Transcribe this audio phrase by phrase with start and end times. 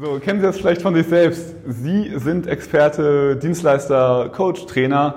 [0.00, 1.56] So, kennen Sie das vielleicht von sich selbst?
[1.66, 5.16] Sie sind Experte, Dienstleister, Coach, Trainer.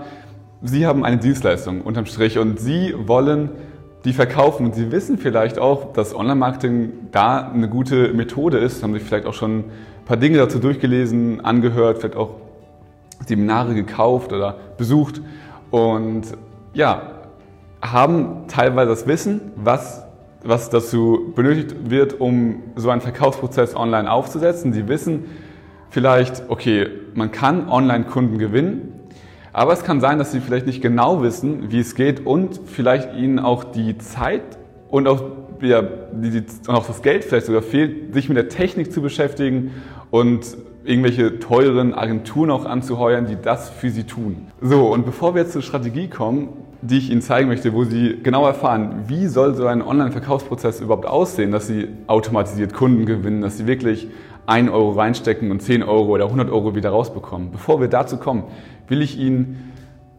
[0.64, 3.52] Sie haben eine Dienstleistung unterm Strich und Sie wollen
[4.06, 4.66] die verkaufen.
[4.66, 8.82] Und Sie wissen vielleicht auch, dass Online-Marketing da eine gute Methode ist.
[8.82, 9.72] Haben sich vielleicht auch schon ein
[10.06, 12.38] paar Dinge dazu durchgelesen, angehört, vielleicht auch
[13.28, 15.22] Seminare gekauft oder besucht.
[15.70, 16.24] Und
[16.74, 17.04] ja,
[17.84, 20.08] haben teilweise das Wissen, was
[20.44, 24.74] was dazu benötigt wird, um so einen Verkaufsprozess online aufzusetzen.
[24.74, 25.26] Sie wissen
[25.90, 28.94] vielleicht, okay, man kann Online-Kunden gewinnen,
[29.54, 33.16] aber es kann sein, dass Sie vielleicht nicht genau wissen, wie es geht und vielleicht
[33.16, 34.44] Ihnen auch die Zeit
[34.90, 35.24] und auch,
[35.62, 39.72] ja, die, und auch das Geld vielleicht sogar fehlt, sich mit der Technik zu beschäftigen
[40.10, 44.48] und irgendwelche teuren Agenturen auch anzuheuern, die das für Sie tun.
[44.62, 46.50] So, und bevor wir jetzt zur Strategie kommen,
[46.82, 51.06] die ich Ihnen zeigen möchte, wo Sie genau erfahren, wie soll so ein Online-Verkaufsprozess überhaupt
[51.06, 54.08] aussehen, dass Sie automatisiert Kunden gewinnen, dass Sie wirklich
[54.48, 57.52] 1 Euro reinstecken und 10 Euro oder 100 Euro wieder rausbekommen.
[57.52, 58.44] Bevor wir dazu kommen,
[58.88, 59.72] will ich Ihnen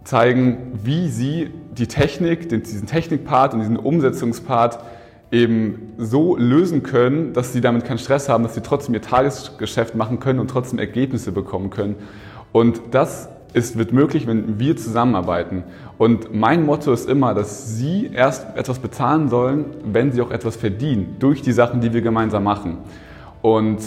[0.05, 4.79] zeigen, wie Sie die Technik, diesen Technikpart und diesen Umsetzungspart
[5.33, 9.95] eben so lösen können, dass Sie damit keinen Stress haben, dass Sie trotzdem Ihr Tagesgeschäft
[9.95, 11.97] machen können und trotzdem Ergebnisse bekommen können.
[12.53, 15.65] Und das es wird möglich, wenn wir zusammenarbeiten.
[15.99, 20.57] Und mein Motto ist immer, dass Sie erst etwas bezahlen sollen, wenn Sie auch etwas
[20.57, 22.79] verdienen, durch die Sachen, die wir gemeinsam machen.
[23.43, 23.81] Und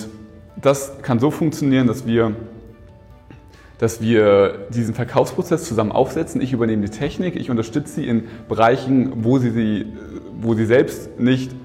[0.62, 2.34] das kann so funktionieren, dass wir,
[3.78, 6.42] dass wir diesen Verkaufsprozess zusammen aufsetzen.
[6.42, 9.86] Ich übernehme die Technik, ich unterstütze Sie in Bereichen, wo Sie,
[10.40, 11.56] wo Sie selbst nicht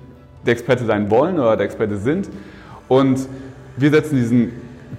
[0.47, 2.29] der Experte sein wollen oder der Experte sind.
[2.89, 3.21] Und
[3.77, 4.53] wir setzen diesen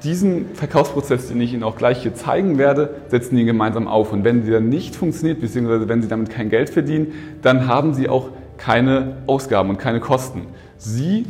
[0.04, 4.12] diesen Verkaufsprozess, den ich Ihnen auch gleich hier zeigen werde, setzen die gemeinsam auf.
[4.12, 8.10] Und wenn dieser nicht funktioniert, beziehungsweise wenn Sie damit kein Geld verdienen, dann haben Sie
[8.10, 10.48] auch keine Ausgaben und keine Kosten.
[10.78, 11.26] Sie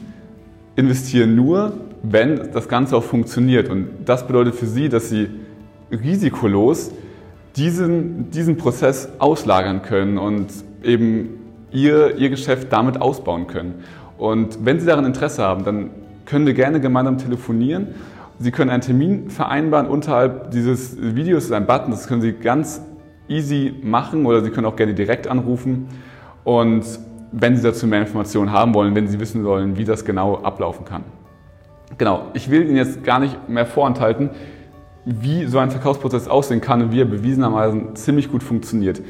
[0.76, 3.70] investieren nur, wenn das Ganze auch funktioniert.
[3.70, 5.30] Und das bedeutet für Sie, dass Sie
[5.92, 6.92] risikolos
[7.56, 10.48] diesen, diesen Prozess auslagern können und
[10.84, 11.40] eben
[11.72, 13.84] Ihr, Ihr Geschäft damit ausbauen können.
[14.18, 15.90] Und wenn Sie daran Interesse haben, dann
[16.26, 17.88] können wir gerne gemeinsam telefonieren
[18.42, 19.88] Sie können einen Termin vereinbaren.
[19.88, 22.82] Unterhalb dieses Videos ist ein Button, das können Sie ganz
[23.28, 25.88] easy machen oder Sie können auch gerne direkt anrufen.
[26.44, 26.84] Und
[27.32, 30.86] wenn Sie dazu mehr Informationen haben wollen, wenn Sie wissen wollen, wie das genau ablaufen
[30.86, 31.04] kann.
[32.00, 34.32] Genau, ich will Ihnen jetzt gar nicht mehr vorenthalten,
[35.06, 39.02] wie so ein Verkaufsprozess aussehen kann und wie er bewiesenermaßen ziemlich gut funktioniert.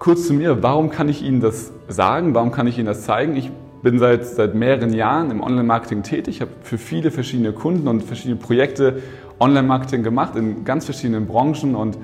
[0.00, 2.34] Kurz zu mir, warum kann ich Ihnen das sagen?
[2.34, 3.36] Warum kann ich Ihnen das zeigen?
[3.36, 8.02] Ich bin seit, seit mehreren Jahren im Online-Marketing tätig, habe für viele verschiedene Kunden und
[8.02, 9.02] verschiedene Projekte
[9.40, 11.98] Online-Marketing gemacht in ganz verschiedenen Branchen und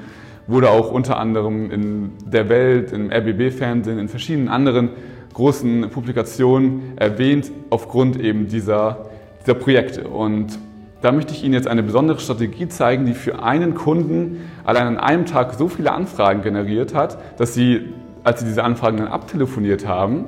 [0.49, 4.91] wurde auch unter anderem in der Welt, im RBB-Fernsehen, in verschiedenen anderen
[5.35, 9.07] großen Publikationen erwähnt aufgrund eben dieser,
[9.43, 10.09] dieser Projekte.
[10.09, 10.59] Und
[11.01, 14.97] da möchte ich Ihnen jetzt eine besondere Strategie zeigen, die für einen Kunden allein an
[14.99, 17.93] einem Tag so viele Anfragen generiert hat, dass Sie,
[18.25, 20.25] als Sie diese Anfragen dann abtelefoniert haben,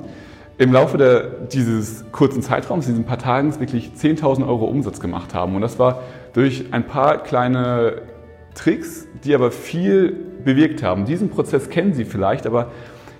[0.61, 5.55] im Laufe der, dieses kurzen Zeitraums, diesen paar Tagen, wirklich 10.000 Euro Umsatz gemacht haben.
[5.55, 8.03] Und das war durch ein paar kleine
[8.53, 11.05] Tricks, die aber viel bewirkt haben.
[11.05, 12.67] Diesen Prozess kennen Sie vielleicht, aber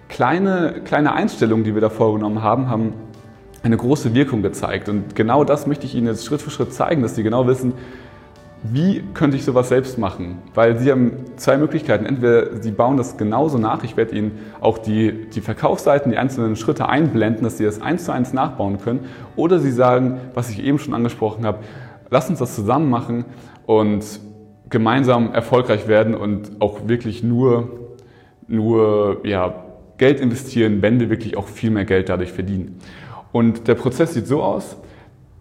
[0.07, 2.93] kleine, kleine Einstellungen, die wir da vorgenommen haben, haben
[3.63, 4.87] eine große Wirkung gezeigt.
[4.87, 7.73] Und genau das möchte ich Ihnen jetzt Schritt für Schritt zeigen, dass Sie genau wissen,
[8.63, 10.37] wie könnte ich sowas selbst machen?
[10.53, 12.05] Weil Sie haben zwei Möglichkeiten.
[12.05, 16.55] Entweder Sie bauen das genauso nach, ich werde Ihnen auch die, die Verkaufsseiten, die einzelnen
[16.55, 18.99] Schritte einblenden, dass Sie das eins zu eins nachbauen können.
[19.35, 21.59] Oder Sie sagen, was ich eben schon angesprochen habe,
[22.11, 23.25] lass uns das zusammen machen
[23.65, 24.03] und
[24.69, 27.69] gemeinsam erfolgreich werden und auch wirklich nur,
[28.47, 29.65] nur ja,
[29.97, 32.79] Geld investieren, wenn wir wirklich auch viel mehr Geld dadurch verdienen.
[33.31, 34.77] Und der Prozess sieht so aus,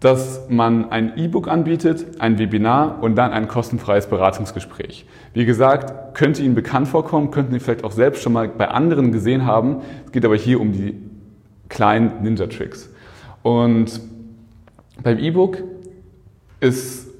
[0.01, 5.05] dass man ein E-Book anbietet, ein Webinar und dann ein kostenfreies Beratungsgespräch.
[5.33, 9.11] Wie gesagt, könnte Ihnen bekannt vorkommen, könnten Sie vielleicht auch selbst schon mal bei anderen
[9.11, 9.77] gesehen haben.
[10.05, 10.99] Es geht aber hier um die
[11.69, 12.89] kleinen Ninja-Tricks.
[13.43, 14.01] Und
[15.03, 15.59] beim E-Book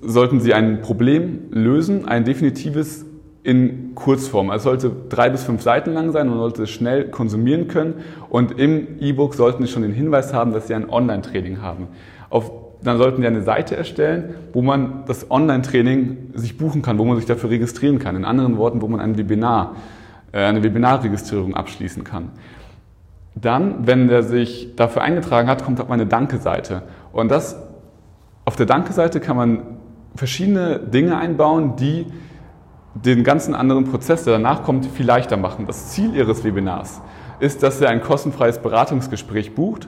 [0.02, 3.06] sollten Sie ein Problem lösen, ein definitives
[3.44, 4.50] in Kurzform.
[4.50, 7.96] Es sollte drei bis fünf Seiten lang sein und sollte es schnell konsumieren können.
[8.30, 11.88] Und im E-Book sollten Sie schon den Hinweis haben, dass Sie ein Online-Training haben.
[12.32, 12.52] Auf
[12.84, 17.18] dann sollten wir eine Seite erstellen, wo man das Online-Training sich buchen kann, wo man
[17.18, 18.16] sich dafür registrieren kann.
[18.16, 19.76] In anderen Worten, wo man ein Webinar,
[20.32, 22.30] äh, eine Webinarregistrierung abschließen kann.
[23.36, 26.84] Dann, wenn der sich dafür eingetragen hat, kommt auf eine Danke-Seite.
[27.14, 27.56] Und das,
[28.46, 29.64] auf der Danke-Seite kann man
[30.16, 32.08] verschiedene Dinge einbauen, die
[32.94, 35.66] den ganzen anderen Prozess, der danach kommt, viel leichter machen.
[35.66, 37.02] Das Ziel Ihres Webinars
[37.40, 39.88] ist, dass er ein kostenfreies Beratungsgespräch bucht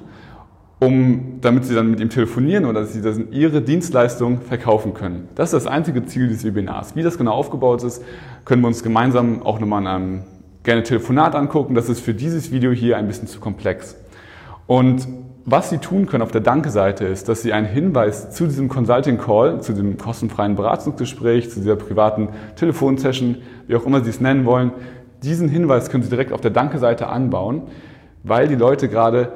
[0.84, 5.28] um, damit Sie dann mit ihm telefonieren oder dass Sie das Ihre Dienstleistung verkaufen können.
[5.36, 6.96] Das ist das einzige Ziel dieses Webinars.
[6.96, 8.04] Wie das genau aufgebaut ist,
[8.46, 10.22] können wir uns gemeinsam auch nochmal in einem
[10.64, 11.76] gerne Telefonat angucken.
[11.76, 13.96] Das ist für dieses Video hier ein bisschen zu komplex.
[14.68, 15.08] Und
[15.46, 19.18] was Sie tun können auf der Danke-Seite ist, dass Sie einen Hinweis zu diesem Consulting
[19.18, 23.38] Call, zu diesem kostenfreien Beratungsgespräch, zu dieser privaten Telefonsession,
[23.68, 24.72] wie auch immer Sie es nennen wollen,
[25.22, 27.64] diesen Hinweis können Sie direkt auf der Danke-Seite anbauen,
[28.24, 29.34] weil die Leute gerade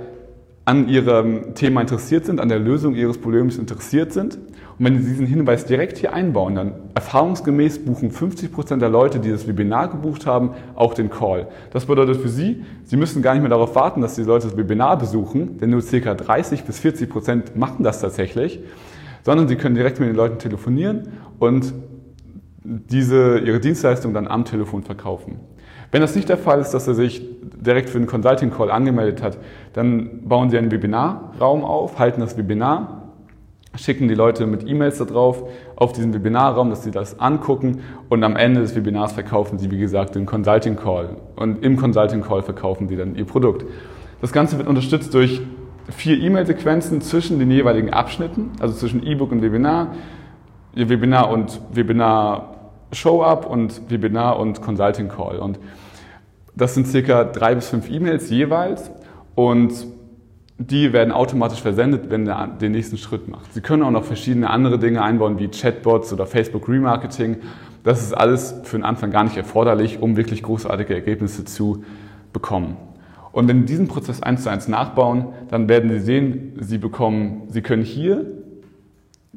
[0.67, 4.35] an ihrem Thema interessiert sind, an der Lösung ihres Problems interessiert sind.
[4.35, 9.19] Und wenn Sie diesen Hinweis direkt hier einbauen, dann erfahrungsgemäß buchen 50 Prozent der Leute,
[9.19, 11.47] die das Webinar gebucht haben, auch den Call.
[11.71, 14.57] Das bedeutet für Sie, Sie müssen gar nicht mehr darauf warten, dass die Leute das
[14.57, 16.13] Webinar besuchen, denn nur ca.
[16.13, 18.59] 30 bis 40 Prozent machen das tatsächlich,
[19.23, 21.07] sondern Sie können direkt mit den Leuten telefonieren
[21.39, 21.73] und
[22.67, 25.39] diese, ihre Dienstleistung dann am Telefon verkaufen.
[25.91, 29.23] Wenn das nicht der Fall ist, dass er sich direkt für einen Consulting Call angemeldet
[29.23, 29.37] hat,
[29.71, 33.13] dann bauen Sie einen Webinarraum auf, halten das Webinar,
[33.75, 35.43] schicken die Leute mit E-Mails darauf
[35.77, 39.77] auf diesen Webinarraum, dass sie das angucken und am Ende des Webinars verkaufen sie, wie
[39.77, 41.09] gesagt, den Consulting Call.
[41.37, 43.65] Und im Consulting Call verkaufen sie dann ihr Produkt.
[44.19, 45.41] Das Ganze wird unterstützt durch
[45.89, 49.93] vier E-Mail-Sequenzen zwischen den jeweiligen Abschnitten, also zwischen E-Book und Webinar,
[50.73, 52.56] Webinar und Webinar
[52.91, 55.39] Show-Up und Webinar und Consulting Call.
[55.39, 55.59] Und
[56.55, 58.91] das sind circa drei bis fünf E-Mails jeweils
[59.35, 59.73] und
[60.59, 63.53] die werden automatisch versendet, wenn der den nächsten Schritt macht.
[63.53, 67.37] Sie können auch noch verschiedene andere Dinge einbauen, wie Chatbots oder Facebook Remarketing.
[67.83, 71.83] Das ist alles für den Anfang gar nicht erforderlich, um wirklich großartige Ergebnisse zu
[72.33, 72.75] bekommen.
[73.31, 77.43] Und wenn Sie diesen Prozess eins zu eins nachbauen, dann werden Sie sehen, Sie bekommen,
[77.49, 78.25] Sie können hier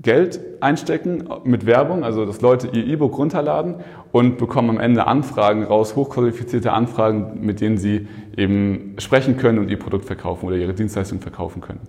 [0.03, 3.77] Geld einstecken mit Werbung, also dass Leute ihr E-Book runterladen
[4.13, 9.71] und bekommen am Ende Anfragen raus, hochqualifizierte Anfragen, mit denen sie eben sprechen können und
[9.71, 11.81] ihr Produkt verkaufen oder ihre Dienstleistung verkaufen können.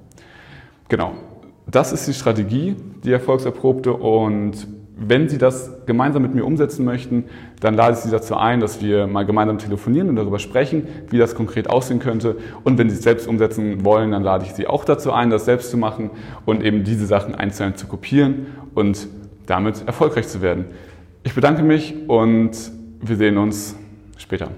[0.90, 1.14] Genau,
[1.68, 4.68] das ist die Strategie, die erfolgserprobte und
[5.04, 7.26] wenn Sie das gemeinsam mit mir umsetzen möchten,
[7.60, 11.18] dann lade ich Sie dazu ein, dass wir mal gemeinsam telefonieren und darüber sprechen, wie
[11.18, 12.38] das konkret aussehen könnte.
[12.64, 15.46] Und wenn Sie es selbst umsetzen wollen, dann lade ich Sie auch dazu ein, das
[15.46, 16.12] selbst zu machen
[16.46, 19.08] und eben diese Sachen einzeln zu kopieren und
[19.48, 20.66] damit erfolgreich zu werden.
[21.24, 22.52] Ich bedanke mich und
[23.02, 23.76] wir sehen uns
[24.18, 24.50] später.